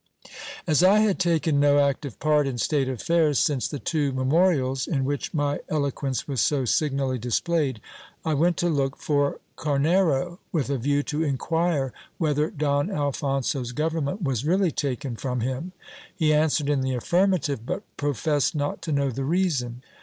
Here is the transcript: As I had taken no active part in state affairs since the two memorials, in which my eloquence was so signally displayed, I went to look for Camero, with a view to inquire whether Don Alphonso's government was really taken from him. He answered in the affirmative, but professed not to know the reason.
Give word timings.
As 0.65 0.81
I 0.81 0.97
had 1.01 1.19
taken 1.19 1.59
no 1.59 1.77
active 1.77 2.19
part 2.19 2.47
in 2.47 2.57
state 2.57 2.89
affairs 2.89 3.37
since 3.37 3.67
the 3.67 3.77
two 3.77 4.11
memorials, 4.13 4.87
in 4.87 5.05
which 5.05 5.31
my 5.31 5.59
eloquence 5.69 6.27
was 6.27 6.41
so 6.41 6.65
signally 6.65 7.19
displayed, 7.19 7.79
I 8.25 8.33
went 8.33 8.57
to 8.57 8.67
look 8.67 8.97
for 8.97 9.39
Camero, 9.57 10.39
with 10.51 10.71
a 10.71 10.79
view 10.79 11.03
to 11.03 11.21
inquire 11.21 11.93
whether 12.17 12.49
Don 12.49 12.89
Alphonso's 12.89 13.73
government 13.73 14.23
was 14.23 14.43
really 14.43 14.71
taken 14.71 15.17
from 15.17 15.41
him. 15.41 15.71
He 16.15 16.33
answered 16.33 16.67
in 16.67 16.81
the 16.81 16.95
affirmative, 16.95 17.63
but 17.63 17.83
professed 17.95 18.55
not 18.55 18.81
to 18.81 18.91
know 18.91 19.11
the 19.11 19.23
reason. 19.23 19.83